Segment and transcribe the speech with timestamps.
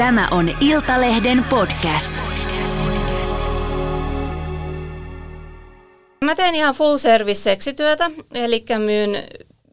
[0.00, 2.14] Tämä on Iltalehden podcast.
[6.24, 9.10] Mä teen ihan full service seksityötä, eli myyn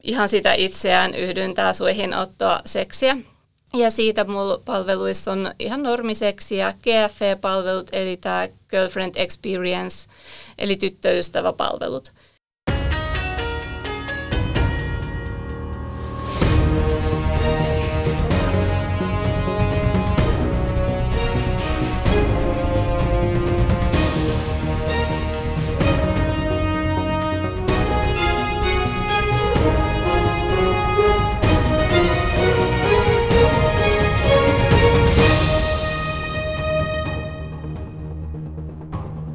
[0.04, 3.18] ihan sitä itseään, yhdyntää suihin ottoa seksiä.
[3.74, 10.10] Ja siitä mulla palveluissa on ihan normiseksiä, GFE-palvelut, eli tämä Girlfriend Experience,
[10.58, 12.14] eli tyttöystäväpalvelut.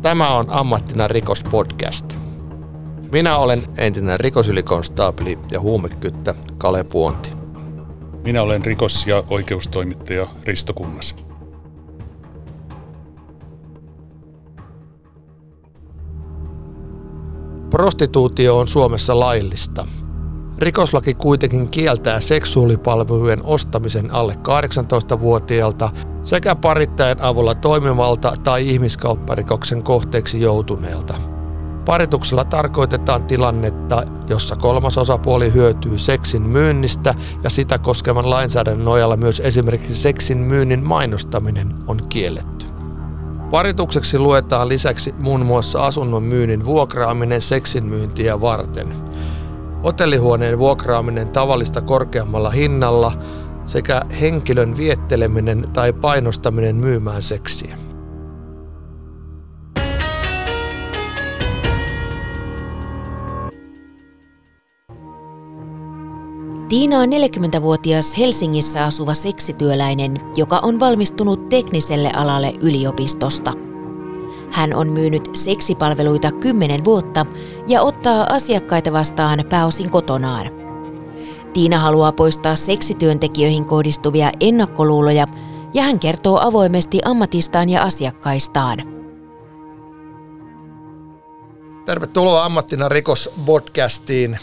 [0.02, 2.14] Tämä on Ammattina rikospodcast.
[3.12, 7.30] Minä olen entinen rikosylikonstaapeli ja huumekyttä Kale Puonti.
[8.24, 11.16] Minä olen rikos- ja oikeustoimittaja Risto Kunnas.
[17.70, 19.86] Prostituutio on Suomessa laillista.
[20.58, 25.90] Rikoslaki kuitenkin kieltää seksuaalipalvelujen ostamisen alle 18-vuotiaalta
[26.22, 31.14] sekä parittajan avulla toimivalta tai ihmiskaupparikoksen kohteeksi joutuneelta.
[31.84, 39.40] Parituksella tarkoitetaan tilannetta, jossa kolmas osapuoli hyötyy seksin myynnistä ja sitä koskevan lainsäädännön nojalla myös
[39.40, 42.66] esimerkiksi seksin myynnin mainostaminen on kielletty.
[43.50, 48.88] Paritukseksi luetaan lisäksi muun muassa asunnon myynnin vuokraaminen seksin myyntiä varten.
[49.84, 53.12] Hotellihuoneen vuokraaminen tavallista korkeammalla hinnalla
[53.72, 57.78] sekä henkilön vietteleminen tai painostaminen myymään seksiä.
[66.68, 73.52] Tiina on 40-vuotias Helsingissä asuva seksityöläinen, joka on valmistunut tekniselle alalle yliopistosta.
[74.50, 77.26] Hän on myynyt seksipalveluita 10 vuotta
[77.66, 80.61] ja ottaa asiakkaita vastaan pääosin kotonaan.
[81.52, 85.26] Tiina haluaa poistaa seksityöntekijöihin kohdistuvia ennakkoluuloja
[85.74, 88.78] ja hän kertoo avoimesti ammatistaan ja asiakkaistaan.
[91.84, 94.38] Tervetuloa Ammattina rikospodcastiin.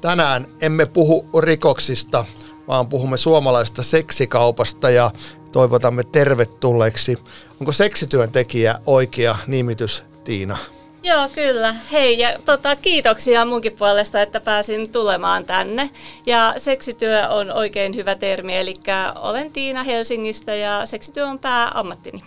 [0.00, 2.24] Tänään emme puhu rikoksista,
[2.68, 5.10] vaan puhumme suomalaisesta seksikaupasta ja
[5.52, 7.18] toivotamme tervetulleeksi.
[7.60, 10.56] Onko seksityöntekijä oikea nimitys, Tiina?
[11.04, 11.74] Joo, kyllä.
[11.92, 15.90] Hei, ja tota, kiitoksia munkin puolesta, että pääsin tulemaan tänne.
[16.26, 18.74] Ja seksityö on oikein hyvä termi, eli
[19.14, 22.22] olen Tiina Helsingistä ja seksityö on pääammattini.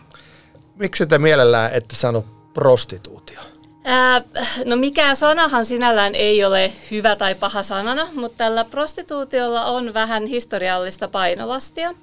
[0.76, 3.40] Miksi te mielellään ette sano prostituutio?
[3.84, 4.22] Ää,
[4.66, 10.26] no mikään sanahan sinällään ei ole hyvä tai paha sanana, mutta tällä prostituutiolla on vähän
[10.26, 11.94] historiallista painolastia.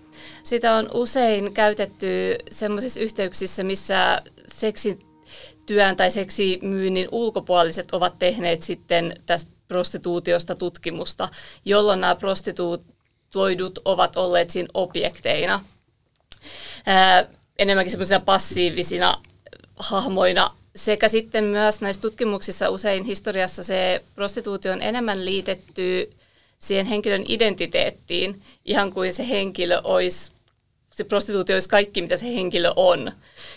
[0.45, 5.14] Sitä on usein käytetty sellaisissa yhteyksissä, missä seksin
[5.67, 11.29] työn tai seksimyynnin ulkopuoliset ovat tehneet sitten tästä prostituutiosta tutkimusta,
[11.65, 15.61] jolloin nämä prostituoidut ovat olleet siinä objekteina.
[16.87, 17.27] Ää,
[17.59, 19.23] enemmänkin semmoisina passiivisina
[19.77, 26.11] hahmoina sekä sitten myös näissä tutkimuksissa usein historiassa se prostituutio on enemmän liitetty
[26.59, 30.33] siihen henkilön identiteettiin, ihan kuin se henkilö olisi,
[30.97, 33.13] se prostituutio olisi kaikki, mitä se henkilö on.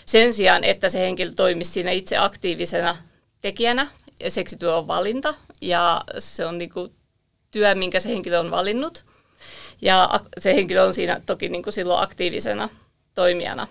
[0.06, 2.96] Sen sijaan, että se henkilö toimisi siinä itse aktiivisena
[3.40, 3.86] tekijänä,
[4.20, 6.92] ja seksityö on valinta, ja se on niin kuin
[7.50, 9.04] työ, minkä se henkilö on valinnut.
[9.82, 12.68] Ja se henkilö on siinä toki niin kuin silloin aktiivisena
[13.14, 13.66] toimijana.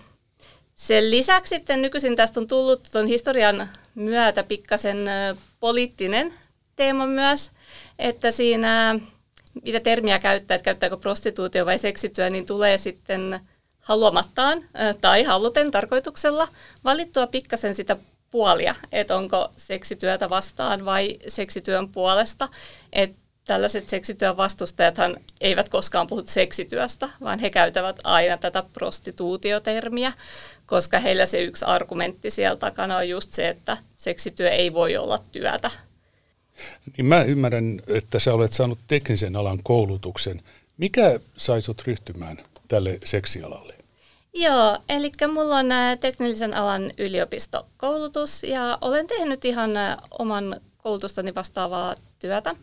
[0.76, 4.98] Sen lisäksi sitten nykyisin tästä on tullut tuon historian myötä pikkasen
[5.60, 6.34] poliittinen
[6.76, 7.50] teema myös,
[7.98, 9.00] että siinä
[9.62, 13.40] mitä termiä käyttää, että käyttääkö prostituutio vai seksityö, niin tulee sitten
[13.88, 14.64] haluamattaan
[15.00, 16.48] tai haluten tarkoituksella
[16.84, 17.96] valittua pikkasen sitä
[18.30, 22.48] puolia, että onko seksityötä vastaan vai seksityön puolesta.
[22.92, 30.12] Että tällaiset seksityön vastustajathan eivät koskaan puhu seksityöstä, vaan he käytävät aina tätä prostituutiotermiä,
[30.66, 35.18] koska heillä se yksi argumentti siellä takana on just se, että seksityö ei voi olla
[35.32, 35.70] työtä.
[36.96, 40.42] Niin mä ymmärrän, että sä olet saanut teknisen alan koulutuksen.
[40.78, 43.77] Mikä sai sut ryhtymään tälle seksialalle?
[44.38, 45.66] Joo, eli mulla on
[46.00, 49.70] teknillisen alan yliopistokoulutus ja olen tehnyt ihan
[50.18, 52.54] oman koulutustani vastaavaa työtä.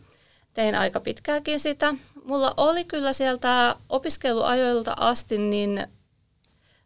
[0.54, 1.94] Tein aika pitkääkin sitä.
[2.24, 5.86] Mulla oli kyllä sieltä opiskeluajoilta asti, niin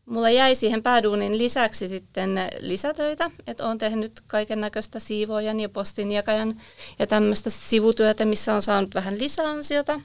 [0.06, 6.60] mulla jäi siihen pääduunin lisäksi sitten lisätöitä, että olen tehnyt kaiken näköistä siivoojan ja postinjakajan
[6.98, 10.00] ja tämmöistä sivutyötä, missä on saanut vähän lisäansiota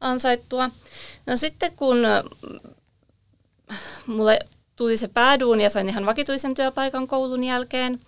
[0.00, 0.70] ansaittua.
[1.26, 1.98] No sitten kun
[4.06, 4.38] mulle
[4.76, 8.00] tuli se pääduuni ja sain ihan vakituisen työpaikan koulun jälkeen,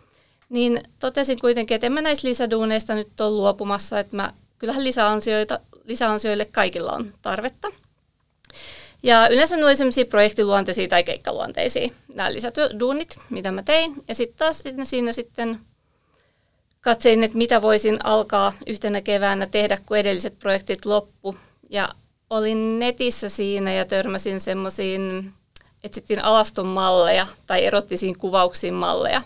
[0.49, 5.61] niin totesin kuitenkin, että en mä näistä lisäduuneista nyt ole luopumassa, että mä, kyllähän lisäansioita,
[5.85, 7.69] lisäansioille kaikilla on tarvetta.
[9.03, 13.95] Ja yleensä ne oli sellaisia projektiluonteisia tai keikkaluonteisia, nämä lisäduunit, mitä mä tein.
[14.09, 15.61] Ja sitten taas siinä sitten
[16.81, 21.37] katsoin, että mitä voisin alkaa yhtenä keväänä tehdä, kun edelliset projektit loppu.
[21.71, 21.89] Ja
[22.31, 25.33] olin netissä siinä ja törmäsin semmoisiin,
[25.85, 29.23] etsittiin alaston malleja tai erottisiin kuvauksiin malleja,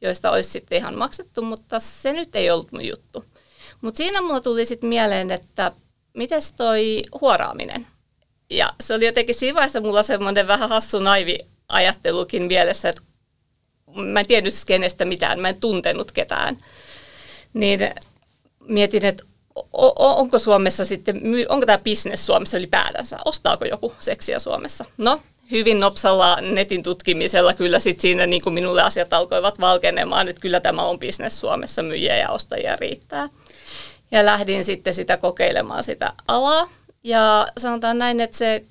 [0.00, 3.24] joista olisi sitten ihan maksettu, mutta se nyt ei ollut mun juttu.
[3.80, 5.72] Mutta siinä mulla tuli sitten mieleen, että
[6.14, 7.86] miten toi huoraaminen.
[8.50, 13.02] Ja se oli jotenkin siinä vaiheessa mulla semmoinen vähän hassu naivi ajattelukin mielessä, että
[13.94, 16.56] mä en tiennyt kenestä mitään, mä en tuntenut ketään.
[17.54, 17.80] Niin
[18.60, 19.24] mietin, että
[19.98, 24.84] onko Suomessa sitten, onko tämä bisnes Suomessa ylipäätänsä, ostaako joku seksiä Suomessa?
[24.98, 30.40] No, hyvin nopsalla netin tutkimisella kyllä sit siinä niin kuin minulle asiat alkoivat valkenemaan, että
[30.40, 33.28] kyllä tämä on bisnes Suomessa, myyjiä ja ostajia riittää.
[34.10, 36.68] Ja lähdin sitten sitä kokeilemaan sitä alaa.
[37.04, 38.64] Ja sanotaan näin, että se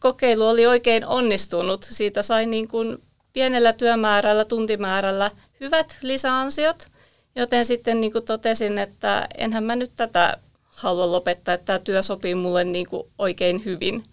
[0.00, 1.86] kokeilu oli oikein onnistunut.
[1.90, 3.02] Siitä sai niin kuin
[3.32, 5.30] pienellä työmäärällä, tuntimäärällä
[5.60, 6.86] hyvät lisäansiot,
[7.36, 10.36] joten sitten niin kuin totesin, että enhän mä nyt tätä
[10.66, 14.04] halua lopettaa, että tämä työ sopii mulle niin kuin oikein hyvin.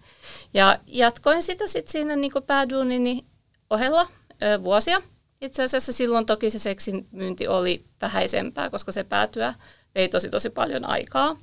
[0.53, 3.25] Ja jatkoin sitä sitten siinä niin pääduunini
[3.69, 4.07] ohella
[4.43, 5.01] ö, vuosia.
[5.41, 9.53] Itse asiassa silloin toki se seksin myynti oli vähäisempää, koska se päätyä
[9.95, 11.37] vei tosi tosi paljon aikaa.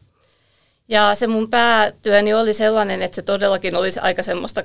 [0.88, 4.60] Ja se mun päätyöni oli sellainen, että se todellakin olisi aika semmoista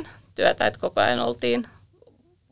[0.00, 1.64] 24-7 työtä, että koko ajan oltiin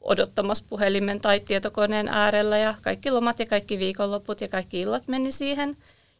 [0.00, 5.32] odottamassa puhelimen tai tietokoneen äärellä ja kaikki lomat ja kaikki viikonloput ja kaikki illat meni
[5.32, 5.76] siihen.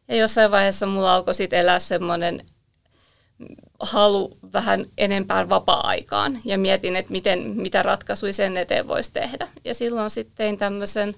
[0.07, 2.45] Ja jossain vaiheessa mulla alkoi sitten elää semmoinen
[3.79, 9.47] halu vähän enempään vapaa-aikaan ja mietin, että miten, mitä ratkaisuja sen eteen voisi tehdä.
[9.65, 11.15] Ja silloin sitten tein tämmöisen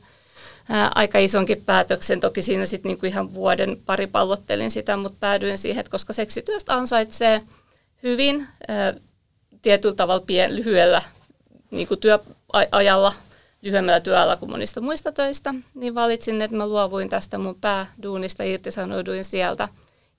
[0.69, 2.19] ää, aika isonkin päätöksen.
[2.19, 6.73] Toki siinä sitten niinku ihan vuoden pari pallottelin sitä, mutta päädyin siihen, että koska seksityöstä
[6.73, 7.41] ansaitsee
[8.03, 8.93] hyvin ää,
[9.61, 11.01] tietyllä tavalla pien, lyhyellä
[11.71, 13.13] niinku työajalla,
[13.61, 19.23] lyhyemmällä työajalla kuin monista muista töistä, niin valitsin, että mä luovuin tästä mun pääduunista, irtisanouduin
[19.23, 19.69] sieltä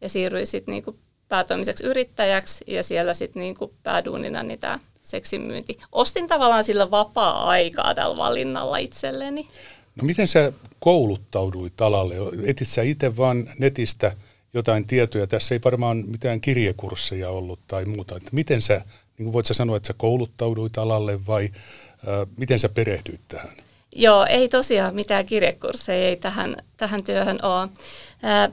[0.01, 0.99] ja siirryin sitten niinku
[1.31, 5.79] päätoimiseksi yrittäjäksi ja siellä sitten niinku pääduunina niin tämä seksin myynti.
[5.93, 9.49] Ostin tavallaan sillä vapaa-aikaa tällä valinnalla itselleni.
[9.97, 12.15] No miten sä kouluttauduit alalle?
[12.47, 14.17] Etit sä itse vaan netistä
[14.55, 15.27] jotain tietoja?
[15.27, 18.17] Tässä ei varmaan mitään kirjekursseja ollut tai muuta.
[18.17, 18.75] Että miten sä,
[19.19, 23.57] niin kuin voit sä sanoa, että sä kouluttauduit alalle vai äh, miten sä perehdyit tähän?
[23.97, 27.63] Joo, ei tosiaan mitään kirjekursseja ei tähän, tähän työhön ole.
[27.63, 28.53] Äh,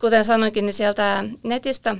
[0.00, 1.96] kuten sanoinkin, niin sieltä netistä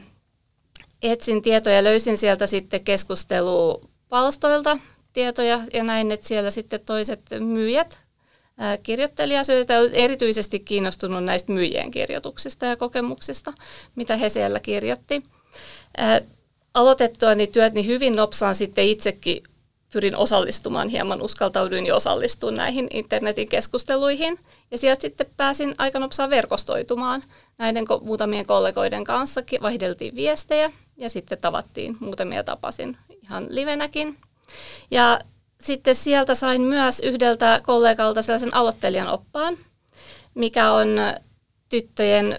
[1.13, 4.79] etsin tietoja, löysin sieltä sitten keskustelupalstoilta
[5.13, 7.99] tietoja ja näin, että siellä sitten toiset myyjät
[8.83, 13.53] kirjoitteli asioista erityisesti kiinnostunut näistä myyjien kirjoituksista ja kokemuksista,
[13.97, 15.23] mitä he siellä kirjoitti.
[16.75, 19.43] Aloitettua niin työt niin hyvin nopsaan sitten itsekin
[19.95, 24.39] pyrin osallistumaan hieman, uskaltauduin ja osallistuin näihin internetin keskusteluihin.
[24.71, 27.23] Ja sieltä sitten pääsin aika nopsaan verkostoitumaan
[27.59, 34.17] näiden muutamien kollegoiden kanssa, vaihdeltiin viestejä ja sitten tavattiin, muutamia tapasin ihan livenäkin.
[34.91, 35.21] Ja
[35.61, 39.59] sitten sieltä sain myös yhdeltä kollegalta sellaisen aloittelijan oppaan,
[40.35, 40.89] mikä on
[41.69, 42.39] tyttöjen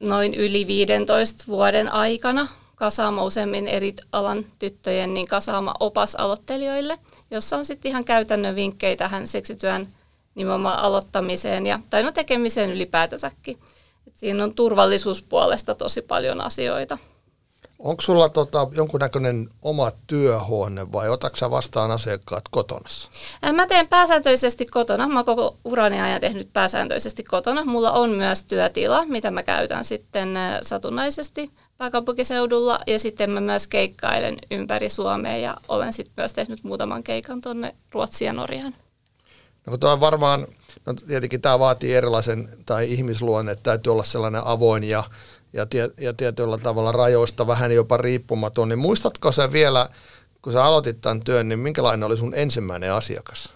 [0.00, 6.98] noin yli 15 vuoden aikana kasaama useammin eri alan tyttöjen niin kasaama opas aloittelijoille,
[7.30, 9.88] jossa on sitten ihan käytännön vinkkejä tähän seksityön
[10.34, 13.58] nimenomaan aloittamiseen ja, tai no tekemiseen ylipäätänsäkin.
[14.06, 16.98] Et siinä on turvallisuuspuolesta tosi paljon asioita.
[17.78, 22.88] Onko sulla tota, jonkunnäköinen oma työhuone vai otatko vastaan asiakkaat kotona?
[23.52, 25.08] Mä teen pääsääntöisesti kotona.
[25.08, 27.64] Mä oon koko urani ajan tehnyt pääsääntöisesti kotona.
[27.64, 34.38] Mulla on myös työtila, mitä mä käytän sitten satunnaisesti pääkaupunkiseudulla ja sitten mä myös keikkailen
[34.50, 38.74] ympäri Suomea ja olen sitten myös tehnyt muutaman keikan tuonne Ruotsiin ja Norjaan.
[39.66, 40.46] No tuo varmaan,
[40.86, 45.04] no tietenkin tämä vaatii erilaisen, tai ihmisluonne, että täytyy olla sellainen avoin ja
[45.52, 49.88] ja, tie, ja tietyllä tavalla rajoista vähän jopa riippumaton, niin muistatko se vielä,
[50.42, 53.55] kun sä aloitit tämän työn, niin minkälainen oli sun ensimmäinen asiakas?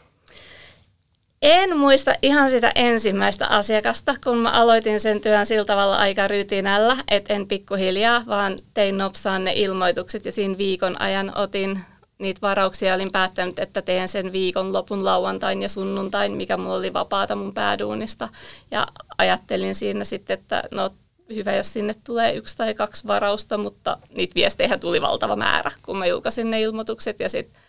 [1.43, 6.97] En muista ihan sitä ensimmäistä asiakasta, kun mä aloitin sen työn sillä tavalla aika rytinällä,
[7.09, 11.81] että en pikkuhiljaa, vaan tein nopsaan ne ilmoitukset ja siinä viikon ajan otin
[12.19, 12.95] niitä varauksia.
[12.95, 17.55] Olin päättänyt, että teen sen viikon lopun lauantain ja sunnuntain, mikä mulla oli vapaata mun
[17.55, 18.29] pääduunista.
[18.71, 18.87] Ja
[19.19, 20.91] ajattelin siinä sitten, että no
[21.35, 25.97] hyvä, jos sinne tulee yksi tai kaksi varausta, mutta niitä viestejä tuli valtava määrä, kun
[25.97, 27.61] mä julkaisin ne ilmoitukset ja sitten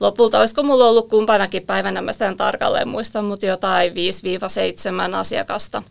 [0.00, 3.94] lopulta, olisiko mulla ollut kumpanakin päivänä, mä sitä tarkalleen muistan, mutta jotain 5-7
[5.14, 5.82] asiakasta.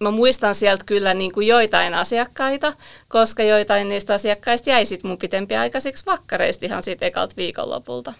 [0.00, 2.72] Mä muistan sieltä kyllä niin kuin joitain asiakkaita,
[3.08, 8.12] koska joitain niistä asiakkaista jäi sitten mun pitempiaikaisiksi vakkareista ihan siitä ekalta viikonlopulta.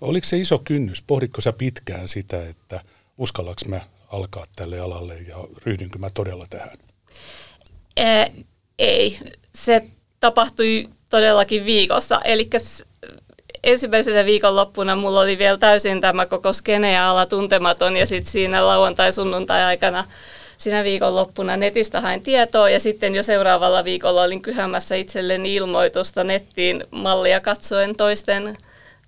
[0.00, 1.02] Oliko se iso kynnys?
[1.02, 2.80] Pohditko sä pitkään sitä, että
[3.18, 3.80] uskallaks mä
[4.12, 6.78] alkaa tälle alalle ja ryhdynkö mä todella tähän?
[7.96, 8.26] Ää,
[8.78, 9.18] ei.
[9.54, 9.84] Se
[10.20, 12.20] tapahtui todellakin viikossa.
[12.24, 12.50] Eli
[13.64, 18.66] ensimmäisenä viikonloppuna mulla oli vielä täysin tämä koko skene ja ala tuntematon ja sitten siinä
[18.66, 20.04] lauantai-sunnuntai-aikana
[20.58, 26.84] siinä viikonloppuna netistä hain tietoa ja sitten jo seuraavalla viikolla olin kyhämässä itselleni ilmoitusta nettiin
[26.90, 28.56] mallia katsoen toisten,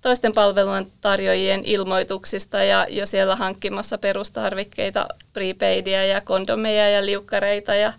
[0.01, 7.93] toisten palvelun tarjoajien ilmoituksista ja jo siellä hankkimassa perustarvikkeita, prepaidia ja kondomeja ja liukkareita ja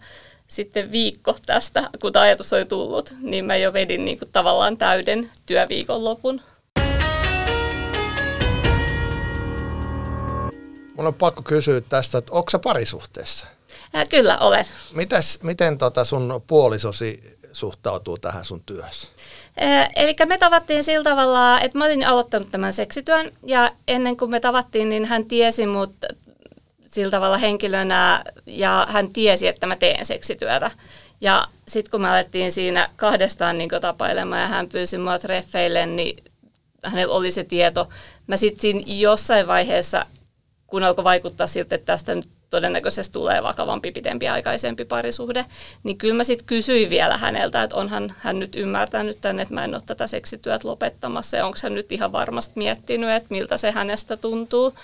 [0.52, 4.76] sitten viikko tästä, kun tämä ajatus oli tullut, niin mä jo vedin niin kuin tavallaan
[4.76, 6.40] täyden työviikonlopun.
[10.96, 13.46] Mun on pakko kysyä tästä, että onko sä parisuhteessa?
[13.94, 14.64] Ää, kyllä olen.
[14.94, 18.90] Mites, miten tota sun puolisosi suhtautuu tähän sun työhön?
[19.96, 24.40] Eli me tavattiin sillä tavalla, että mä olin aloittanut tämän seksityön ja ennen kuin me
[24.40, 25.94] tavattiin, niin hän tiesi mut
[26.92, 30.70] sillä tavalla henkilönä ja hän tiesi, että mä teen seksityötä.
[31.20, 36.24] Ja sitten kun me alettiin siinä kahdestaan niin tapailemaan ja hän pyysi mua treffeille, niin
[36.84, 37.88] hänellä oli se tieto.
[38.26, 40.06] Mä sitten jossain vaiheessa,
[40.66, 45.46] kun alkoi vaikuttaa siltä, että tästä nyt todennäköisesti tulee vakavampi, pidempi aikaisempi parisuhde,
[45.84, 49.64] niin kyllä mä sitten kysyin vielä häneltä, että onhan hän nyt ymmärtänyt tänne, että mä
[49.64, 53.70] en ole tätä seksityöt lopettamassa ja onko hän nyt ihan varmasti miettinyt, että miltä se
[53.70, 54.74] hänestä tuntuu.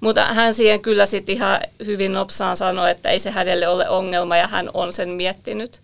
[0.00, 4.36] Mutta hän siihen kyllä sitten ihan hyvin nopsaan sanoi, että ei se hänelle ole ongelma
[4.36, 5.80] ja hän on sen miettinyt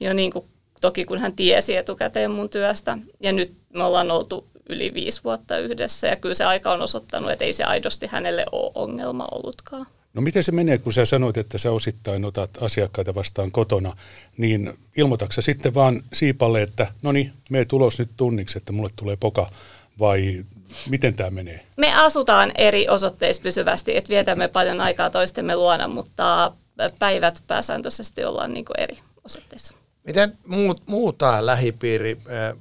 [0.00, 0.44] jo niin kuin
[0.80, 2.98] toki kun hän tiesi etukäteen mun työstä.
[3.20, 7.30] Ja nyt me ollaan oltu yli viisi vuotta yhdessä ja kyllä se aika on osoittanut,
[7.30, 9.86] että ei se aidosti hänelle ole ongelma ollutkaan.
[10.14, 13.96] No miten se menee, kun sä sanoit, että sä osittain otat asiakkaita vastaan kotona,
[14.36, 19.16] niin ilmoitatko sitten vaan Siipalle, että no niin, me tulos nyt tunniksi, että mulle tulee
[19.16, 19.50] poka,
[19.98, 20.44] vai
[20.88, 21.66] miten tämä menee?
[21.76, 26.52] Me asutaan eri osoitteissa pysyvästi, että vietämme paljon aikaa toistemme luona, mutta
[26.98, 29.74] päivät pääsääntöisesti ollaan niin kuin eri osoitteissa.
[30.04, 32.58] Miten muut, muu tämä lähipiiri, eh,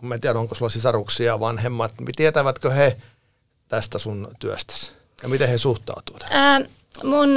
[0.00, 2.96] mä en tiedä onko sulla sisaruksia, vanhemmat, tietävätkö he
[3.68, 4.99] tästä sun työstäsi?
[5.22, 6.26] Ja miten he suhtautuvat?
[6.30, 6.60] Ää,
[7.04, 7.34] mun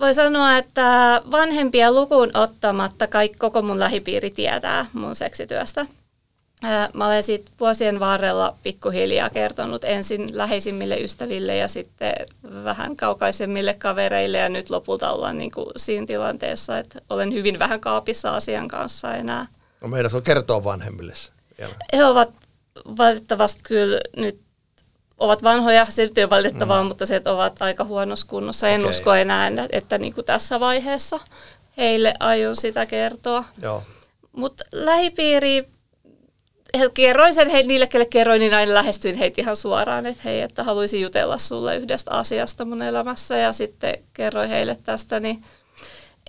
[0.00, 5.86] voi sanoa, että vanhempia lukuun ottamatta kaikki, koko mun lähipiiri tietää mun seksityöstä.
[6.62, 12.12] Ää, mä olen sitten vuosien varrella pikkuhiljaa kertonut ensin läheisimmille ystäville ja sitten
[12.64, 17.80] vähän kaukaisemmille kavereille ja nyt lopulta ollaan niin kuin siinä tilanteessa, että olen hyvin vähän
[17.80, 19.46] kaapissa asian kanssa enää.
[19.80, 21.14] No meidän on kertoa vanhemmille
[21.58, 21.74] vielä.
[21.92, 22.30] He ovat
[22.96, 24.43] valitettavasti kyllä nyt
[25.18, 26.88] ovat vanhoja, se nyt ei ole valitettavaa, mm.
[26.88, 28.68] mutta se, että ovat aika huonossa kunnossa.
[28.68, 28.90] En okay.
[28.90, 31.20] usko enää, että, että niin kuin tässä vaiheessa
[31.76, 33.44] heille aion sitä kertoa.
[34.32, 35.66] Mutta lähipiiri,
[36.94, 40.64] kerroin sen heille, niille, kelle kerroin, niin aina lähestyin heitä ihan suoraan, että hei, että
[40.64, 45.44] haluaisin jutella sulle yhdestä asiasta mun elämässä ja sitten kerroin heille tästä, niin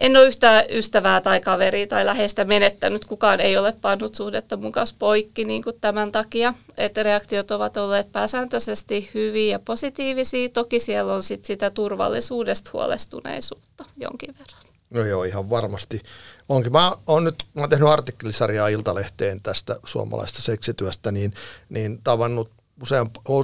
[0.01, 3.05] en ole yhtään ystävää tai kaveria tai läheistä menettänyt.
[3.05, 6.53] Kukaan ei ole pannut suhdetta kanssa poikki niin kuin tämän takia.
[6.77, 10.49] Että reaktiot ovat olleet pääsääntöisesti hyviä ja positiivisia.
[10.49, 14.61] Toki siellä on sit sitä turvallisuudesta huolestuneisuutta jonkin verran.
[14.89, 16.01] No joo, ihan varmasti.
[16.49, 16.71] Onkin.
[16.71, 21.33] Mä oon nyt mä oon tehnyt artikkelisarjaa Iltalehteen tästä suomalaista seksityöstä, niin,
[21.69, 22.51] niin tavannut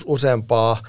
[0.05, 0.83] useampaa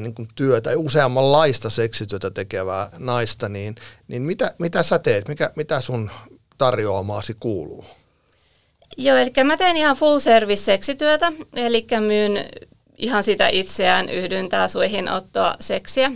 [0.00, 3.74] niin kuin työtä, useammanlaista seksityötä tekevää naista, niin,
[4.08, 5.28] niin mitä, mitä sä teet?
[5.28, 6.10] Mikä, mitä sun
[6.58, 7.84] tarjoamaasi kuuluu?
[8.96, 12.44] Joo, eli mä teen ihan full service seksityötä, eli myyn
[12.96, 16.12] ihan sitä itseään yhdyntää suihin ottoa seksiä.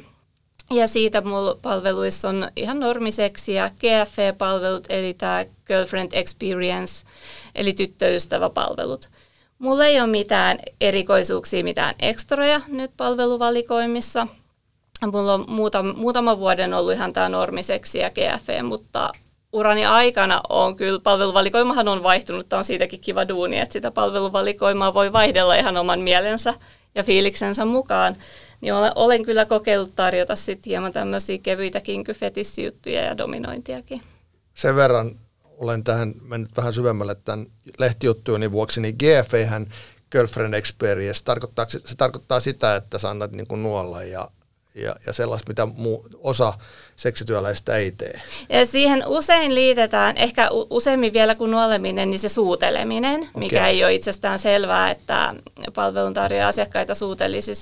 [0.70, 7.04] Ja siitä mulla palveluissa on ihan normiseksiä, GFE-palvelut, eli tämä Girlfriend Experience,
[7.54, 9.10] eli tyttöystäväpalvelut.
[9.62, 14.26] Mulla ei ole mitään erikoisuuksia, mitään ekstroja nyt palveluvalikoimissa.
[15.12, 19.12] Mulla on muutama, muutama vuoden ollut ihan tämä normiseksi ja GFE, mutta
[19.52, 24.94] urani aikana on kyllä, palveluvalikoimahan on vaihtunut, tämä on siitäkin kiva duuni, että sitä palveluvalikoimaa
[24.94, 26.54] voi vaihdella ihan oman mielensä
[26.94, 28.16] ja fiiliksensä mukaan.
[28.60, 34.02] Niin olen, olen kyllä kokeillut tarjota sitten hieman tämmöisiä kevyitäkin kyfetissijuttuja ja dominointiakin.
[34.54, 35.21] Sen verran
[35.62, 37.46] olen tähän mennyt vähän syvemmälle tämän
[37.78, 39.60] lehtijuttujen vuoksi, niin GFA
[40.10, 44.28] Girlfriend Experience, tarkoittaa, se tarkoittaa sitä, että sä annat niin kuin nuolla ja,
[44.74, 46.52] ja, ja sellaista, mitä muu, osa
[46.96, 48.20] seksityöläistä ei tee.
[48.48, 53.30] Ja siihen usein liitetään, ehkä useimmin vielä kuin nuoleminen, niin se suuteleminen, okay.
[53.34, 55.34] mikä ei ole itsestään selvää, että
[55.74, 57.52] palveluntarjoaja asiakkaita suutelisi.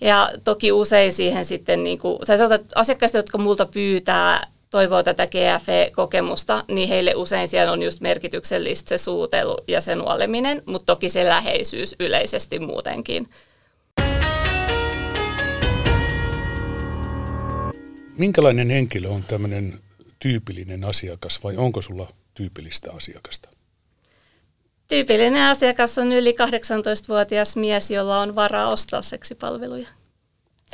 [0.00, 2.38] Ja toki usein siihen sitten, niin kuin, tai
[2.74, 8.98] asiakkaista, jotka multa pyytää toivoo tätä GFE-kokemusta, niin heille usein siellä on just merkityksellistä se
[8.98, 13.28] suutelu ja se nuoleminen, mutta toki se läheisyys yleisesti muutenkin.
[18.18, 19.80] Minkälainen henkilö on tämmöinen
[20.18, 23.48] tyypillinen asiakas vai onko sulla tyypillistä asiakasta?
[24.88, 29.88] Tyypillinen asiakas on yli 18-vuotias mies, jolla on varaa ostaa seksipalveluja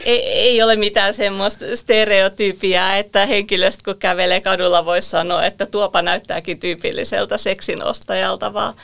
[0.05, 6.03] ei, ei ole mitään semmoista stereotypiaa, että henkilöstä kun kävelee kadulla voisi sanoa, että tuopa
[6.03, 8.75] näyttääkin tyypilliseltä seksinostajalta, vaan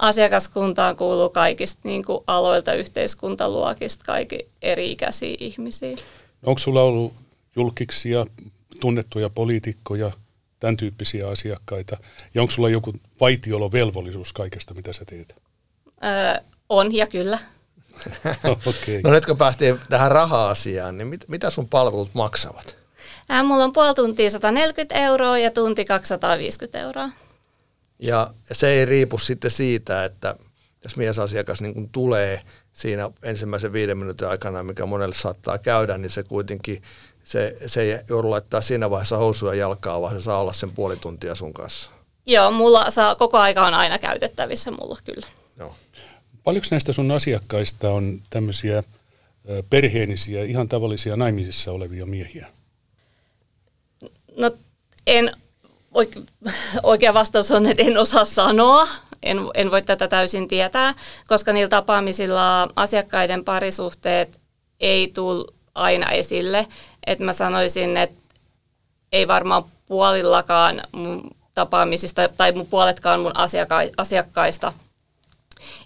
[0.00, 5.96] asiakaskuntaan kuuluu kaikista niin kuin aloilta, yhteiskuntaluokista, kaikki eri-ikäisiä ihmisiä.
[6.42, 7.12] Onko sulla ollut
[7.56, 8.26] julkiksia,
[8.80, 10.10] tunnettuja poliitikkoja,
[10.60, 11.96] tämän tyyppisiä asiakkaita?
[12.34, 15.42] Ja onko sulla joku vaitiolovelvollisuus kaikesta, mitä sä teet?
[16.04, 17.38] Öö, on ja kyllä.
[18.66, 19.00] okay.
[19.04, 22.76] No nyt kun päästiin tähän raha-asiaan, niin mit, mitä sun palvelut maksavat?
[23.28, 27.10] Ää, mulla on puoli tuntia 140 euroa ja tunti 250 euroa.
[27.98, 30.36] Ja se ei riipu sitten siitä, että
[30.84, 36.10] jos miesasiakas niin kun tulee siinä ensimmäisen viiden minuutin aikana, mikä monelle saattaa käydä, niin
[36.10, 36.82] se kuitenkin
[37.24, 40.96] se, se ei joudu laittaa siinä vaiheessa housuja jalkaa, vaan se saa olla sen puoli
[40.96, 41.90] tuntia sun kanssa.
[42.26, 45.26] Joo, mulla saa, koko aika on aina käytettävissä mulla kyllä.
[45.58, 45.76] Joo.
[46.44, 48.82] Paljonko näistä sun asiakkaista on tämmöisiä
[49.70, 52.46] perheenisiä, ihan tavallisia naimisissa olevia miehiä?
[54.36, 54.50] No
[55.06, 55.32] en,
[56.82, 58.88] oikea vastaus on, että en osaa sanoa.
[59.22, 60.94] En, en voi tätä täysin tietää,
[61.28, 64.40] koska niillä tapaamisilla asiakkaiden parisuhteet
[64.80, 66.66] ei tule aina esille.
[67.06, 68.16] että mä sanoisin, että
[69.12, 73.32] ei varmaan puolillakaan mun tapaamisista tai mun puoletkaan mun
[73.96, 74.72] asiakkaista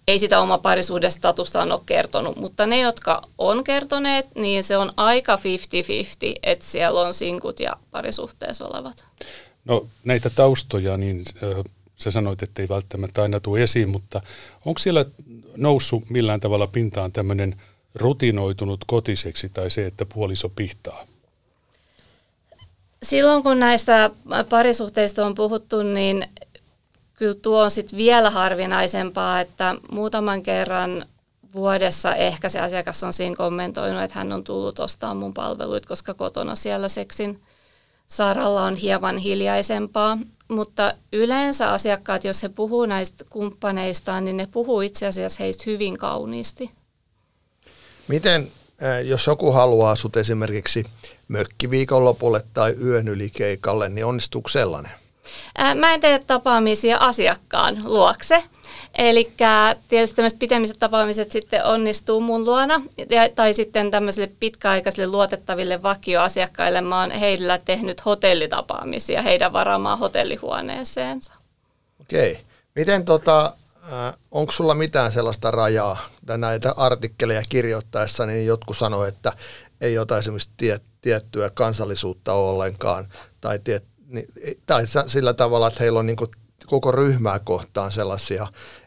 [0.08, 5.36] ei sitä oma parisuudestatustaan ole kertonut, mutta ne, jotka on kertoneet, niin se on aika
[5.36, 5.40] 50-50,
[6.42, 9.04] että siellä on sinkut ja parisuhteessa olevat.
[9.64, 11.64] No näitä taustoja, niin äh,
[11.96, 14.20] sä sanoit, että ei välttämättä aina tule esiin, mutta
[14.64, 15.04] onko siellä
[15.56, 17.60] noussut millään tavalla pintaan tämmöinen
[17.94, 21.06] rutinoitunut kotiseksi tai se, että puoliso pihtaa?
[23.02, 24.10] Silloin kun näistä
[24.48, 26.26] parisuhteista on puhuttu, niin
[27.18, 31.06] kyllä tuo on sitten vielä harvinaisempaa, että muutaman kerran
[31.54, 36.14] vuodessa ehkä se asiakas on siinä kommentoinut, että hän on tullut ostaa mun palveluita, koska
[36.14, 37.40] kotona siellä seksin
[38.08, 40.18] saralla on hieman hiljaisempaa.
[40.48, 45.98] Mutta yleensä asiakkaat, jos he puhuu näistä kumppaneistaan, niin ne puhuu itse asiassa heistä hyvin
[45.98, 46.70] kauniisti.
[48.08, 48.50] Miten,
[48.82, 50.84] äh, jos joku haluaa sut esimerkiksi
[51.28, 54.92] mökkiviikonlopulle tai yön yli keikalle, niin onnistuuko sellainen?
[55.74, 58.44] Mä en tee tapaamisia asiakkaan luokse.
[58.98, 59.32] Eli
[59.88, 62.82] tietysti tämmöiset pitemmiset tapaamiset sitten onnistuu mun luona,
[63.34, 71.32] tai sitten tämmöisille pitkäaikaisille luotettaville vakioasiakkaille mä oon heillä tehnyt hotellitapaamisia heidän varaamaan hotellihuoneeseensa.
[72.00, 72.40] Okei.
[72.74, 73.52] Miten tota,
[74.30, 75.98] onko sulla mitään sellaista rajaa,
[76.36, 79.32] näitä artikkeleja kirjoittaessa, niin jotkut sanoo, että
[79.80, 83.08] ei ota esimerkiksi tie, tiettyä kansallisuutta ollenkaan,
[83.40, 84.26] tai tiet, niin,
[84.66, 86.16] tai sillä tavalla, että heillä on niin
[86.66, 88.46] koko ryhmää kohtaan sellaisia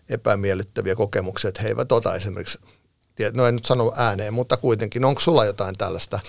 [0.10, 2.60] epämiellyttäviä kokemuksia, että he eivät ota esimerkiksi,
[3.34, 6.20] no en nyt sano ääneen, mutta kuitenkin, onko sulla jotain tällaista,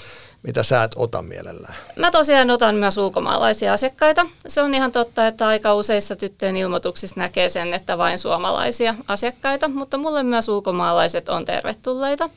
[0.42, 1.74] mitä sä et ota mielellään?
[1.96, 4.26] Mä tosiaan otan myös ulkomaalaisia asiakkaita.
[4.48, 9.68] Se on ihan totta, että aika useissa tyttöjen ilmoituksissa näkee sen, että vain suomalaisia asiakkaita,
[9.68, 12.30] mutta mulle myös ulkomaalaiset on tervetulleita.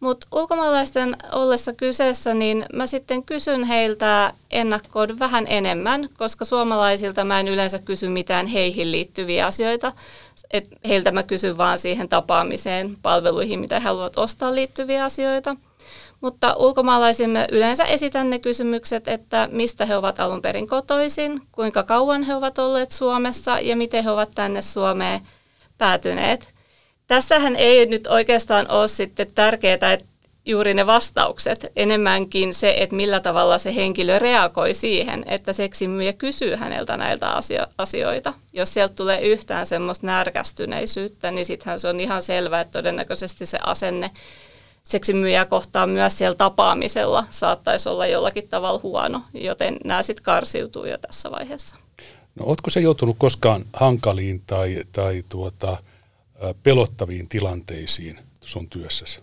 [0.00, 7.40] Mutta ulkomaalaisten ollessa kyseessä, niin mä sitten kysyn heiltä ennakkoon vähän enemmän, koska suomalaisilta mä
[7.40, 9.92] en yleensä kysy mitään heihin liittyviä asioita.
[10.50, 15.56] Et heiltä mä kysyn vaan siihen tapaamiseen, palveluihin, mitä he haluavat ostaa liittyviä asioita.
[16.20, 22.22] Mutta ulkomaalaisille yleensä esitän ne kysymykset, että mistä he ovat alun perin kotoisin, kuinka kauan
[22.22, 25.20] he ovat olleet Suomessa ja miten he ovat tänne Suomeen
[25.78, 26.48] päätyneet–
[27.06, 30.06] Tässähän ei nyt oikeastaan ole sitten tärkeää, että
[30.46, 36.54] juuri ne vastaukset, enemmänkin se, että millä tavalla se henkilö reagoi siihen, että seksimyyjä kysyy
[36.56, 38.32] häneltä näiltä asio- asioita.
[38.52, 43.58] Jos sieltä tulee yhtään semmoista närkästyneisyyttä, niin sittenhän se on ihan selvää, että todennäköisesti se
[43.62, 44.10] asenne
[44.84, 50.98] seksimyyjä kohtaan myös siellä tapaamisella saattaisi olla jollakin tavalla huono, joten nämä sitten karsiutuu jo
[50.98, 51.76] tässä vaiheessa.
[52.34, 55.78] No ootko se joutunut koskaan hankaliin tai, tai tuota,
[56.62, 59.20] pelottaviin tilanteisiin sun työssäsi?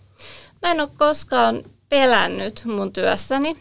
[0.62, 3.56] Mä en ole koskaan pelännyt mun työssäni.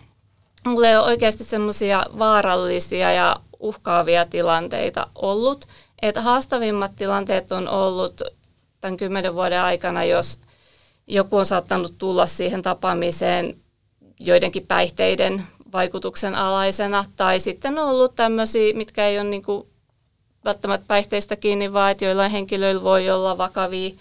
[0.65, 5.67] Mulla ei ole oikeasti semmoisia vaarallisia ja uhkaavia tilanteita ollut.
[6.01, 8.21] Että haastavimmat tilanteet on ollut
[8.81, 10.39] tämän kymmenen vuoden aikana, jos
[11.07, 13.57] joku on saattanut tulla siihen tapaamiseen
[14.19, 19.67] joidenkin päihteiden vaikutuksen alaisena, tai sitten on ollut tämmöisiä, mitkä ei ole niin kuin
[20.45, 23.93] välttämättä päihteistä kiinni, vaan että joillain henkilöillä voi olla vakavia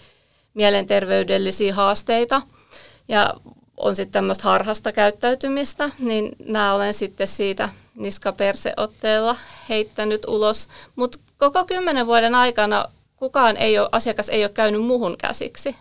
[0.53, 2.41] mielenterveydellisiä haasteita.
[3.07, 3.33] Ja
[3.77, 9.35] on sitten tämmöistä harhasta käyttäytymistä, niin nämä olen sitten siitä niskaperseotteella
[9.69, 10.67] heittänyt ulos.
[10.95, 15.75] Mutta koko kymmenen vuoden aikana kukaan ei ole, asiakas ei ole käynyt muuhun käsiksi.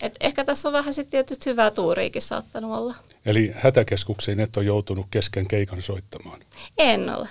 [0.00, 2.94] Et ehkä tässä on vähän sitten tietysti hyvää tuuriikin saattanut olla.
[3.26, 6.40] Eli hätäkeskuksiin et ole joutunut kesken keikan soittamaan?
[6.78, 7.28] En ole.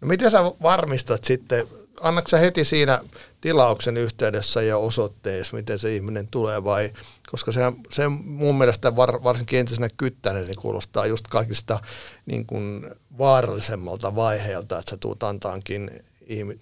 [0.00, 1.66] No miten sä varmistat sitten,
[2.00, 3.00] annatko sä heti siinä
[3.40, 6.92] tilauksen yhteydessä ja osoitteessa, miten se ihminen tulee vai,
[7.30, 11.80] koska se, se mun mielestä var, varsinkin entisenä kyttäinen niin kuulostaa just kaikista
[12.26, 15.90] niin kuin vaarallisemmalta vaiheelta, että sä tuut antaankin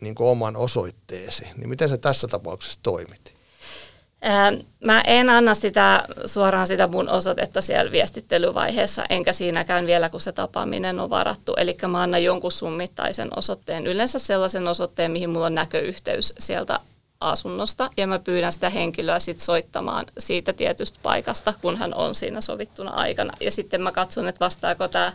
[0.00, 1.44] niin kuin oman osoitteesi.
[1.56, 3.35] Niin miten se tässä tapauksessa toimit?
[4.84, 10.32] Mä en anna sitä suoraan sitä mun osoitetta siellä viestittelyvaiheessa, enkä siinäkään vielä, kun se
[10.32, 11.54] tapaaminen on varattu.
[11.56, 16.80] Eli mä annan jonkun summittaisen osoitteen, yleensä sellaisen osoitteen, mihin mulla on näköyhteys sieltä
[17.20, 22.40] asunnosta, ja mä pyydän sitä henkilöä sit soittamaan siitä tietystä paikasta, kun hän on siinä
[22.40, 23.32] sovittuna aikana.
[23.40, 25.12] Ja sitten mä katson, että vastaako tämä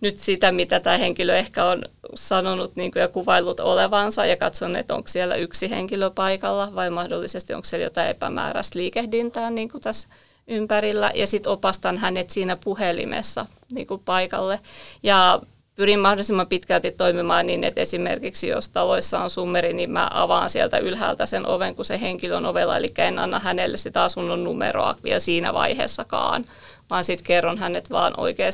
[0.00, 1.82] nyt sitä, mitä tämä henkilö ehkä on
[2.14, 6.90] sanonut niin kuin ja kuvaillut olevansa ja katson, että onko siellä yksi henkilö paikalla vai
[6.90, 10.08] mahdollisesti onko siellä jotain epämääräistä liikehdintää niin kuin tässä
[10.46, 11.10] ympärillä.
[11.14, 14.60] Ja sitten opastan hänet siinä puhelimessa niin kuin paikalle.
[15.02, 15.40] Ja
[15.74, 20.78] pyrin mahdollisimman pitkälti toimimaan niin, että esimerkiksi jos taloissa on summeri, niin mä avaan sieltä
[20.78, 24.96] ylhäältä sen oven, kun se henkilö on ovella, eli en anna hänelle sitä asunnon numeroa
[25.04, 26.44] vielä siinä vaiheessakaan,
[26.90, 28.52] vaan sitten kerron hänet vaan oikeaan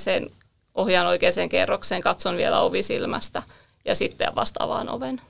[0.74, 3.42] ohjaan oikeaan kerrokseen, katson vielä ovisilmästä
[3.84, 5.20] ja sitten vastaavaan oven.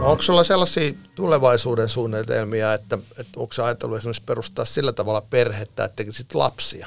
[0.00, 5.84] No onko sulla sellaisia tulevaisuuden suunnitelmia, että, että onko ajatellut esimerkiksi perustaa sillä tavalla perhettä,
[5.84, 6.86] että tekisit lapsia?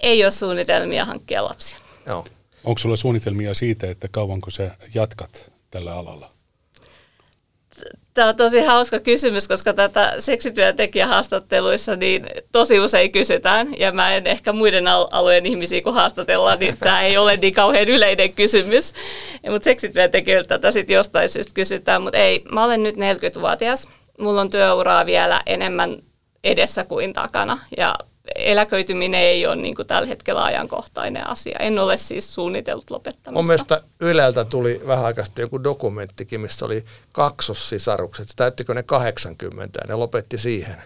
[0.00, 1.78] Ei ole suunnitelmia hankkia lapsia.
[2.06, 2.24] Joo.
[2.64, 6.31] Onko sulla suunnitelmia siitä, että kauanko sä jatkat tällä alalla?
[8.14, 14.26] Tämä on tosi hauska kysymys, koska tätä seksityöntekijähaastatteluissa niin tosi usein kysytään, ja mä en
[14.26, 18.94] ehkä muiden alueen ihmisiä kun haastatellaan, niin tämä ei ole niin kauhean yleinen kysymys.
[19.50, 24.50] Mutta seksityöntekijöiltä tätä sitten jostain syystä kysytään, mutta ei, mä olen nyt 40-vuotias, mulla on
[24.50, 25.96] työuraa vielä enemmän
[26.44, 27.94] edessä kuin takana, ja
[28.36, 31.58] eläköityminen ei ole niin kuin tällä hetkellä ajankohtainen asia.
[31.58, 33.32] En ole siis suunnitellut lopettamista.
[33.32, 38.28] Mun mielestä Yleltä tuli vähän aikaa joku dokumenttikin, missä oli kaksossisarukset.
[38.36, 40.76] Täyttikö ne 80 ja ne lopetti siihen?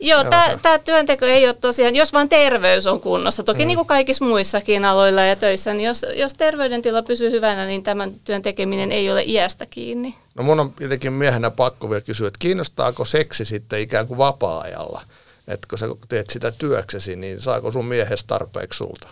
[0.00, 0.24] Joo,
[0.62, 3.66] tämä työnteko ei ole tosiaan, jos vaan terveys on kunnossa, toki mm.
[3.66, 8.12] niin kuin kaikissa muissakin aloilla ja töissä, niin jos, jos terveydentila pysyy hyvänä, niin tämän
[8.24, 10.14] työn tekeminen ei ole iästä kiinni.
[10.34, 15.02] No mun on jotenkin miehenä pakko vielä kysyä, että kiinnostaako seksi sitten ikään kuin vapaa-ajalla?
[15.50, 19.08] Että kun sä teet sitä työksesi, niin saako sun miehes tarpeeksi sulta?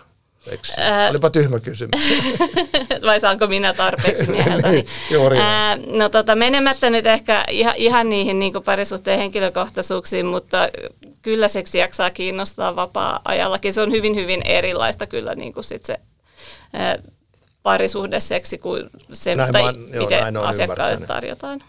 [0.78, 2.00] Ää, Olipa tyhmä kysymys.
[3.06, 4.68] Vai saanko minä tarpeeksi mieheltä?
[4.72, 4.86] niin,
[5.40, 10.68] Ää, no tota, menemättä nyt ehkä ihan, ihan niihin niin parisuhteen henkilökohtaisuuksiin, mutta
[11.22, 13.72] kyllä seksi jaksaa kiinnostaa vapaa-ajallakin.
[13.72, 16.00] Se on hyvin, hyvin erilaista kyllä niin kuin sit se
[16.72, 16.98] ää,
[17.62, 21.62] parisuhdeseksi kuin se, näin tai mä, joo, miten asiakkaille tarjotaan.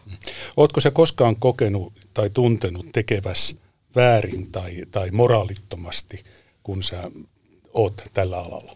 [0.58, 3.56] Oletko se koskaan kokenut tai tuntenut tekevässä
[4.00, 6.24] väärin tai, tai moraalittomasti,
[6.64, 7.12] kun sä
[7.74, 8.76] oot tällä alalla?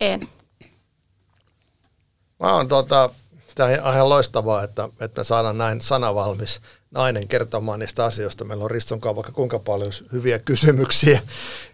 [0.00, 0.28] En.
[2.40, 3.10] Mä oon tota,
[3.54, 8.44] tämä on ihan loistavaa, että, että me saadaan näin sanavalmis nainen kertomaan niistä asioista.
[8.44, 11.20] Meillä on Riston kanssa vaikka kuinka paljon hyviä kysymyksiä,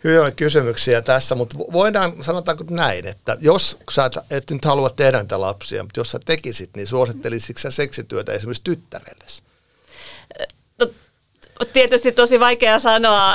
[0.05, 5.21] hyviä kysymyksiä tässä, mutta voidaan, sanotaanko näin, että jos sä et, et nyt halua tehdä
[5.23, 9.43] niitä lapsia, mutta jos sä tekisit, niin suosittelisitko sä seksityötä esimerkiksi tyttärellesi?
[11.73, 13.35] Tietysti tosi vaikea sanoa,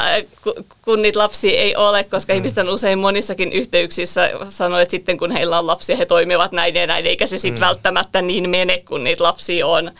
[0.82, 2.38] kun niitä lapsia ei ole, koska mm.
[2.38, 6.76] ihmiset on usein monissakin yhteyksissä sanoo, että sitten kun heillä on lapsia, he toimivat näin
[6.76, 7.66] ja näin, eikä se sitten mm.
[7.66, 9.92] välttämättä niin mene, kun niitä lapsia on.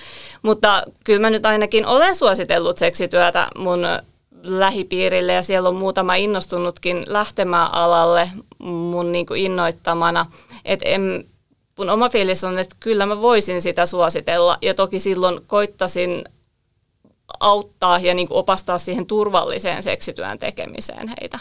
[0.42, 3.86] Mutta kyllä mä nyt ainakin olen suositellut seksityötä mun
[4.44, 10.26] lähipiirille ja siellä on muutama innostunutkin lähtemään alalle mun niin kuin innoittamana.
[10.66, 11.26] Et en,
[11.78, 16.24] mun oma fiilis on, että kyllä mä voisin sitä suositella ja toki silloin koittasin
[17.40, 21.40] auttaa ja niin kuin opastaa siihen turvalliseen seksityön tekemiseen heitä.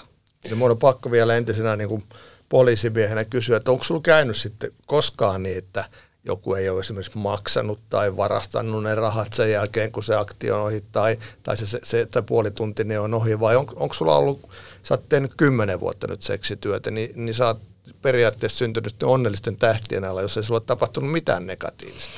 [0.51, 2.05] Ja mun on pakko vielä entisenä niin kuin
[2.49, 5.85] poliisimiehenä kysyä, että onko sinulla käynyt sitten koskaan niin, että
[6.25, 10.63] joku ei ole esimerkiksi maksanut tai varastanut ne rahat sen jälkeen, kun se aktio on
[10.63, 14.17] ohi tai, tai se, se, se, se puoli tunti on ohi, vai on, onko sulla
[14.17, 14.41] ollut,
[14.83, 17.59] sä oot tehnyt kymmenen vuotta nyt seksityötä, niin, niin sä oot
[18.03, 22.11] periaatteessa syntynyt onnellisten tähtien alla, jos ei sulla ole tapahtunut mitään negatiivista?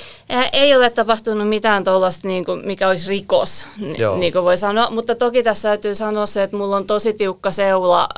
[0.53, 3.67] Ei ole tapahtunut mitään tuollaista, niin mikä olisi rikos,
[3.99, 4.19] Joo.
[4.19, 4.91] niin kuin voi sanoa.
[4.91, 8.09] Mutta toki tässä täytyy sanoa se, että mulla on tosi tiukka seula,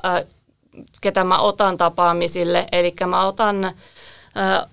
[1.01, 2.67] ketä mä otan tapaamisille.
[2.73, 3.73] Eli mä otan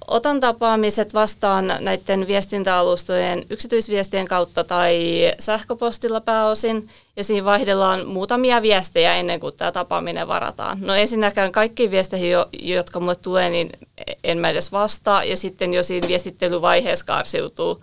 [0.07, 5.01] Otan tapaamiset vastaan näiden viestintäalustojen yksityisviestien kautta tai
[5.39, 10.77] sähköpostilla pääosin, ja siinä vaihdellaan muutamia viestejä ennen kuin tämä tapaaminen varataan.
[10.81, 13.69] No ensinnäkään kaikki viesteihin, jotka mulle tulee, niin
[14.23, 17.81] en mä edes vastaa, ja sitten jo siinä viestittelyvaiheessa karsiutuu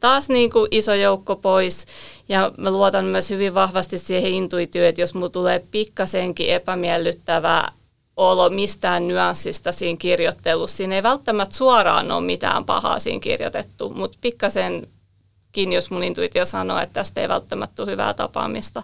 [0.00, 1.86] taas niin kuin iso joukko pois.
[2.28, 7.72] Ja mä luotan myös hyvin vahvasti siihen intuitioon, että jos mulla tulee pikkasenkin epämiellyttävää
[8.16, 10.76] olo mistään nyanssista siinä kirjoittelussa.
[10.76, 16.78] Siinä ei välttämättä suoraan ole mitään pahaa siinä kirjoitettu, mutta pikkasenkin, jos mun intuitio sanoo,
[16.78, 18.82] että tästä ei välttämättä ole hyvää tapaamista,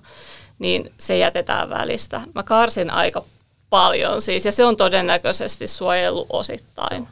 [0.58, 2.20] niin se jätetään välistä.
[2.34, 3.24] Mä karsin aika
[3.70, 7.08] paljon siis, ja se on todennäköisesti suojelu osittain.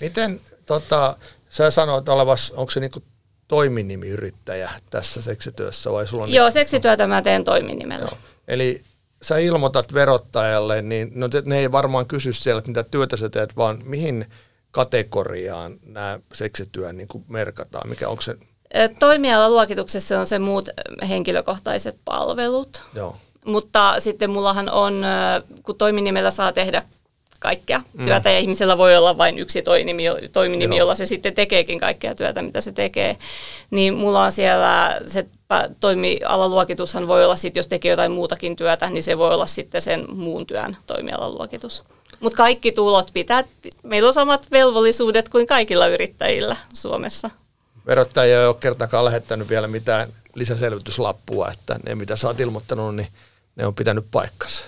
[0.00, 1.16] Miten, tota,
[1.48, 3.02] sä sanoit olevas, onko se niinku
[3.48, 6.32] toiminimiyrittäjä tässä seksityössä vai sulla on...
[6.32, 8.04] Joo, seksityötä mä teen toiminimellä.
[8.04, 8.18] Joo.
[8.48, 8.84] Eli
[9.22, 13.56] sä ilmoitat verottajalle, niin no, ne ei varmaan kysy siellä, että mitä työtä sä teet,
[13.56, 14.26] vaan mihin
[14.70, 17.88] kategoriaan nämä seksityön niin kuin merkataan?
[17.88, 18.36] Mikä onko se?
[18.98, 20.68] Toimialaluokituksessa on se muut
[21.08, 22.82] henkilökohtaiset palvelut.
[22.94, 23.16] Joo.
[23.44, 25.02] Mutta sitten mullahan on,
[25.62, 26.82] kun toiminimellä saa tehdä
[27.40, 28.04] kaikkea mm.
[28.04, 32.42] työtä ja ihmisellä voi olla vain yksi toiminimi, toiminimi jolla se sitten tekeekin kaikkea työtä,
[32.42, 33.16] mitä se tekee.
[33.70, 35.26] Niin mulla on siellä se
[35.80, 40.06] toimialaluokitushan voi olla sitten, jos tekee jotain muutakin työtä, niin se voi olla sitten sen
[40.16, 41.82] muun työn toimialaluokitus.
[42.20, 43.44] Mutta kaikki tulot pitää,
[43.82, 47.30] meillä on samat velvollisuudet kuin kaikilla yrittäjillä Suomessa.
[47.86, 53.08] Verottaja ei ole kertakaan lähettänyt vielä mitään lisäselvityslappua, että ne mitä sä oot ilmoittanut, niin
[53.56, 54.64] ne on pitänyt paikkansa.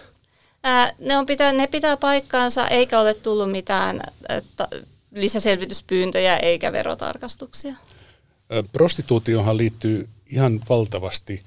[0.65, 4.69] Ää, ne, on pitä, ne pitää paikkaansa, eikä ole tullut mitään että,
[5.15, 7.75] lisäselvityspyyntöjä eikä verotarkastuksia.
[8.73, 11.43] Prostituutiohan liittyy ihan valtavasti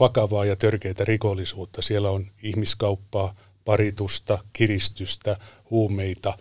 [0.00, 1.82] vakavaa ja törkeitä rikollisuutta.
[1.82, 3.34] Siellä on ihmiskauppaa,
[3.64, 5.36] paritusta, kiristystä,
[5.70, 6.38] huumeita.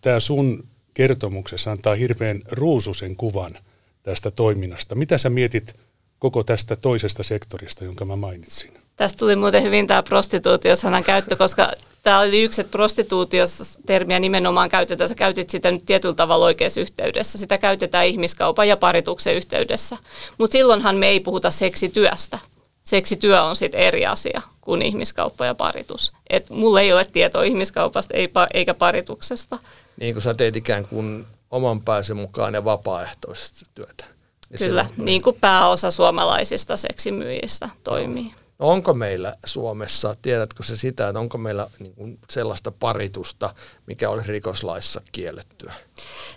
[0.00, 3.58] Tämä sun kertomuksessa antaa hirveän ruususen kuvan
[4.02, 4.94] tästä toiminnasta.
[4.94, 5.74] Mitä sä mietit
[6.18, 8.78] koko tästä toisesta sektorista, jonka mä mainitsin?
[8.96, 15.08] Tästä tuli muuten hyvin tämä prostituutiosanan käyttö, koska tämä oli yksi, että prostituutiostermiä nimenomaan käytetään.
[15.08, 17.38] Sä käytit sitä nyt tietyllä tavalla oikeassa yhteydessä.
[17.38, 19.96] Sitä käytetään ihmiskaupan ja parituksen yhteydessä.
[20.38, 22.38] Mutta silloinhan me ei puhuta seksityöstä.
[22.84, 26.12] Seksityö on sitten eri asia kuin ihmiskauppa ja paritus.
[26.30, 28.14] Et mulla ei ole tietoa ihmiskaupasta
[28.54, 29.58] eikä parituksesta.
[30.00, 34.15] Niin kuin sä teet ikään kuin oman pääsyn mukaan ja vapaaehtoisesti työtä.
[34.60, 38.24] Niin Kyllä, niin kuin pääosa suomalaisista seksimyyjistä toimii.
[38.24, 38.30] No.
[38.58, 43.54] No onko meillä Suomessa, tiedätkö se sitä, että onko meillä niin kuin sellaista paritusta,
[43.86, 45.72] mikä olisi rikoslaissa kiellettyä?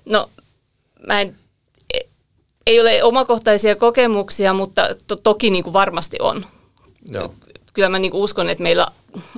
[0.06, 0.30] No
[1.08, 1.36] mä en,
[2.68, 6.46] ei ole omakohtaisia kokemuksia, mutta to, toki niin kuin varmasti on.
[7.06, 7.34] Joo.
[7.74, 8.88] Kyllä mä niin kuin uskon, että meillä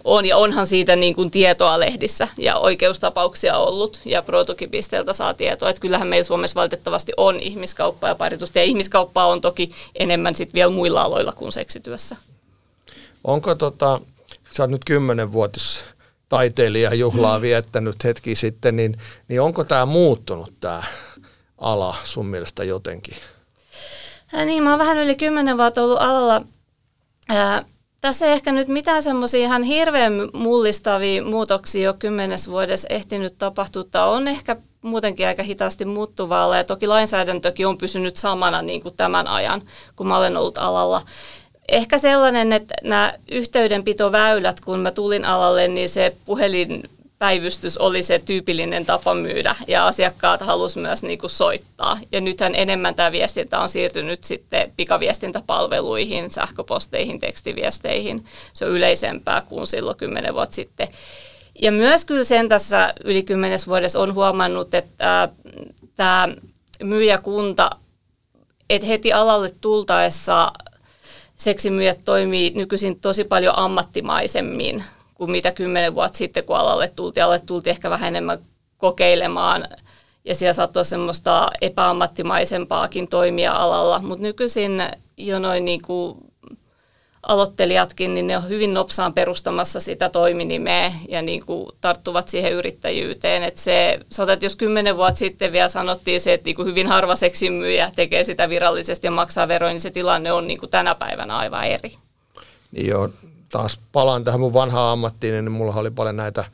[0.04, 5.70] on ja onhan siitä niin kuin tietoa lehdissä ja oikeustapauksia ollut ja protukipisteeltä saa tietoa.
[5.70, 10.54] Että kyllähän meillä Suomessa valitettavasti on ihmiskauppaa ja paritusta ja ihmiskauppaa on toki enemmän sitten
[10.54, 12.16] vielä muilla aloilla kuin seksityössä.
[13.24, 14.00] Onko tota,
[14.52, 15.86] sä oot nyt kymmenenvuotis
[16.30, 17.42] taiteilijajuhlaa mm.
[17.42, 20.84] viettänyt hetki sitten, niin, niin onko tämä muuttunut tämä
[21.58, 23.18] ala sun mielestä jotenkin?
[24.34, 26.42] Ää, niin, mä oon vähän yli kymmenen vuotta ollut alalla.
[27.30, 27.66] Ää,
[28.02, 34.06] tässä ei ehkä nyt mitään semmoisia ihan hirveän mullistavia muutoksia jo kymmenes vuodessa ehtinyt tapahtua.
[34.06, 39.28] On ehkä muutenkin aika hitaasti muuttuvaa ja toki lainsäädäntökin on pysynyt samana niin kuin tämän
[39.28, 39.62] ajan,
[39.96, 41.02] kun mä olen ollut alalla.
[41.70, 46.90] Ehkä sellainen, että nämä yhteydenpitoväylät, kun mä tulin alalle, niin se puhelin
[47.22, 52.00] päivystys oli se tyypillinen tapa myydä ja asiakkaat halusi myös niin kuin soittaa.
[52.12, 58.26] Ja nythän enemmän tämä viestintä on siirtynyt sitten pikaviestintäpalveluihin, sähköposteihin, tekstiviesteihin.
[58.54, 60.88] Se on yleisempää kuin silloin kymmenen vuotta sitten.
[61.62, 65.30] Ja myös kyllä sen tässä yli kymmenes vuodessa on huomannut, että
[65.96, 66.28] tämä
[66.84, 67.70] myyjäkunta,
[68.70, 70.52] että heti alalle tultaessa
[71.38, 74.84] seksimyyjät toimii nykyisin tosi paljon ammattimaisemmin
[75.22, 77.24] kuin mitä kymmenen vuotta sitten, kun alalle tultiin.
[77.24, 78.40] Alalle tultiin ehkä vähän enemmän
[78.78, 79.68] kokeilemaan
[80.26, 84.84] ja siellä saattoi semmoista epäammattimaisempaakin toimia alalla, mutta nykyisin
[85.18, 86.18] jo noin niin kuin
[87.24, 93.44] aloittelijatkin, niin ne on hyvin nopsaan perustamassa sitä toiminimeä ja niin kuin tarttuvat siihen yrittäjyyteen.
[93.44, 96.88] Että se, sanotaan, että jos kymmenen vuotta sitten vielä sanottiin se, että niin kuin hyvin
[96.88, 100.96] harva seksimyyjä tekee sitä virallisesti ja maksaa veroja, niin se tilanne on niin kuin tänä
[100.96, 101.94] päivänä aivan eri.
[102.72, 103.10] Niin joo,
[103.52, 106.46] taas palaan tähän mun vanhaan ammattiin, niin mulla oli paljon näitä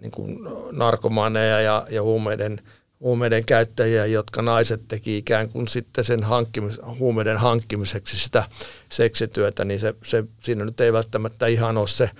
[0.00, 0.38] niin kuin
[0.72, 2.60] narkomaaneja ja, ja huumeiden,
[3.00, 8.44] huumeiden käyttäjiä, jotka naiset teki ikään kuin sitten sen hankkimis, huumeiden hankkimiseksi sitä
[8.88, 12.10] seksityötä, niin se, se, siinä nyt ei välttämättä ihan ole se,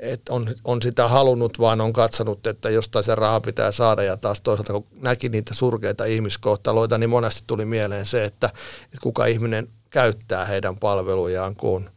[0.00, 4.02] että on, on sitä halunnut, vaan on katsonut, että jostain se raha pitää saada.
[4.02, 8.46] Ja taas toisaalta, kun näki niitä surkeita ihmiskohtaloita, niin monesti tuli mieleen se, että,
[8.84, 11.90] että kuka ihminen käyttää heidän palvelujaan, kun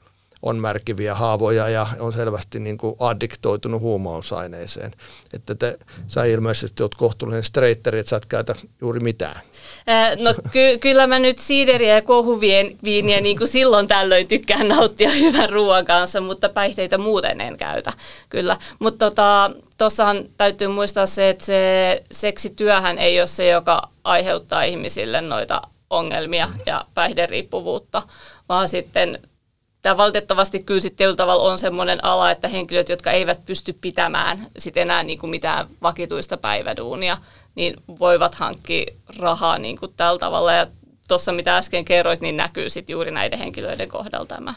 [0.48, 4.92] on märkiviä haavoja ja on selvästi niin kuin addiktoitunut huumausaineeseen.
[5.34, 9.42] Että te, sä ilmeisesti oot kohtuullinen streitteri, että sä et käytä juuri mitään.
[10.24, 15.10] No ky- kyllä mä nyt siideriä ja kohuvien viiniä niin kuin silloin tällöin tykkään nauttia
[15.10, 17.94] hyvän ruoan kanssa, mutta päihteitä muuten en käytä
[18.30, 18.58] kyllä.
[18.80, 19.12] Mutta
[19.78, 25.62] tuossahan tota, täytyy muistaa se, että se seksityöhän ei ole se, joka aiheuttaa ihmisille noita
[25.90, 28.04] ongelmia ja päihderiippuvuutta,
[28.50, 29.20] vaan sitten
[29.88, 34.78] tämä valitettavasti kyllä sitten tavalla on semmoinen ala, että henkilöt, jotka eivät pysty pitämään sit
[34.78, 37.18] enää niin kuin mitään vakituista päiväduunia,
[37.56, 38.86] niin voivat hankkia
[39.18, 40.54] rahaa niin kuin tällä tavalla.
[40.54, 40.68] Ja
[41.08, 44.54] tuossa mitä äsken kerroit, niin näkyy sitten juuri näiden henkilöiden kohdalla tämä.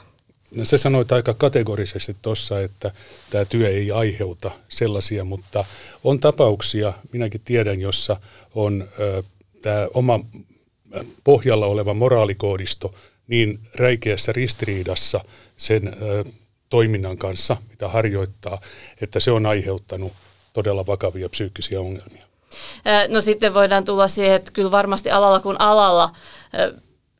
[0.54, 2.90] No se sanoit aika kategorisesti tuossa, että
[3.30, 5.64] tämä työ ei aiheuta sellaisia, mutta
[6.04, 8.16] on tapauksia, minäkin tiedän, jossa
[8.54, 9.22] on ö,
[9.62, 10.20] tämä oma
[11.24, 12.94] pohjalla oleva moraalikoodisto
[13.30, 15.20] niin räikeässä ristiriidassa
[15.56, 15.96] sen
[16.68, 18.60] toiminnan kanssa, mitä harjoittaa,
[19.00, 20.12] että se on aiheuttanut
[20.52, 22.26] todella vakavia psyykkisiä ongelmia.
[23.08, 26.10] No sitten voidaan tulla siihen, että kyllä varmasti alalla kuin alalla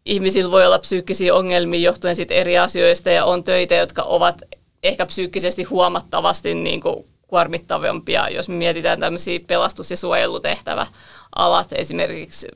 [0.04, 4.42] ihmisillä voi olla psyykkisiä ongelmia johtuen sitten eri asioista ja on töitä, jotka ovat
[4.82, 12.48] ehkä psyykkisesti huomattavasti niin kuin kuormittavampia, jos me mietitään tämmöisiä pelastus- ja suojelutehtäväalat, esimerkiksi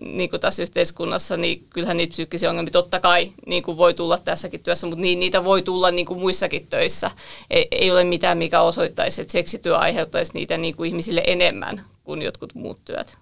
[0.00, 4.18] niin kuin tässä yhteiskunnassa, niin kyllähän niitä psyykkisiä ongelmia totta kai niin kuin voi tulla
[4.18, 7.10] tässäkin työssä, mutta niin, niitä voi tulla niin kuin muissakin töissä.
[7.50, 12.22] Ei, ei ole mitään, mikä osoittaisi, että seksityö aiheuttaisi niitä niin kuin ihmisille enemmän kuin
[12.22, 13.16] jotkut muut työt.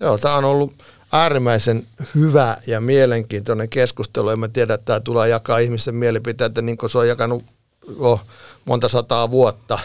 [0.00, 0.72] Joo, tämä on ollut
[1.12, 4.28] äärimmäisen hyvä ja mielenkiintoinen keskustelu.
[4.28, 7.44] En mä tiedä, että tämä tulee jakaa ihmisten mielipiteitä, niin kuin se on jakanut
[8.00, 8.20] jo
[8.64, 9.78] monta sataa vuotta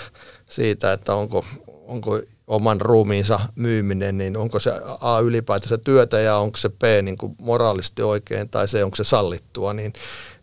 [0.49, 2.19] siitä, että onko, onko
[2.51, 7.35] oman ruumiinsa myyminen, niin onko se A ylipäätänsä työtä ja onko se B niin kuin
[7.39, 9.93] moraalisesti oikein tai se onko se sallittua, niin,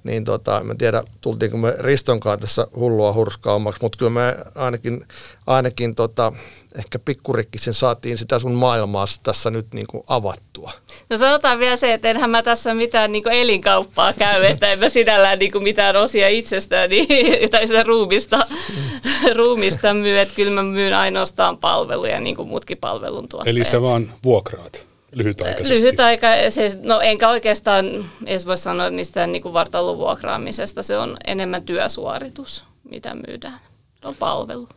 [0.08, 5.06] niin tota, en tiedä tultiinko me Ristonkaan tässä hullua hurskaammaksi, mutta kyllä me ainakin,
[5.46, 6.32] ainakin tota,
[6.78, 10.72] ehkä pikkurikkisen saatiin sitä sun maailmaa tässä nyt niin kuin avattua.
[11.10, 14.88] No sanotaan vielä se, että enhän mä tässä mitään niin elinkauppaa käy, että en mä
[14.88, 17.06] sinällään niin mitään osia itsestäni
[17.50, 18.46] tai sitä ruumista,
[19.36, 23.56] ruumista myy, että kyllä mä myyn ainoastaan palveluja niin kuin muutkin palveluntuottajat.
[23.56, 25.74] Eli sä vaan vuokraat lyhytaikaisesti?
[25.74, 32.64] Lyhytaikaisesti, no enkä oikeastaan edes voi sanoa mistään niin vartalon vuokraamisesta, se on enemmän työsuoritus,
[32.90, 33.60] mitä myydään,
[34.04, 34.68] on palvelu.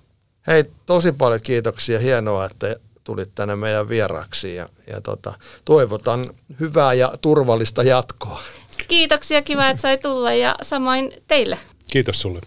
[0.47, 1.99] Hei, tosi paljon kiitoksia.
[1.99, 5.33] Hienoa, että tulit tänne meidän vieraaksi ja, ja tota,
[5.65, 6.25] toivotan
[6.59, 8.41] hyvää ja turvallista jatkoa.
[8.87, 11.57] Kiitoksia, kiva, että sai tulla ja samoin teille.
[11.91, 12.41] Kiitos sulle.